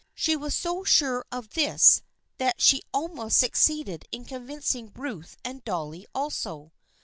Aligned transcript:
She 0.15 0.35
was 0.35 0.55
so 0.55 0.83
sure 0.83 1.23
of 1.31 1.49
this 1.51 2.01
that 2.39 2.59
she 2.59 2.81
almost 2.91 3.37
succeeded 3.37 4.03
in 4.11 4.25
convincing 4.25 4.91
Ruth 4.95 5.37
and 5.45 5.63
Dolly 5.63 6.07
also. 6.15 6.73